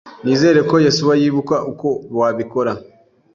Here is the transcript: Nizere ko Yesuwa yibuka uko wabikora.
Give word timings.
Nizere 0.23 0.59
ko 0.69 0.75
Yesuwa 0.85 1.13
yibuka 1.21 1.55
uko 1.71 1.87
wabikora. 2.17 2.71